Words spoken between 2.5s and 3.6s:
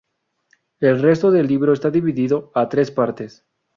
a tres partes.